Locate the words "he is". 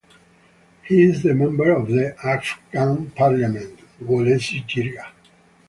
0.87-1.21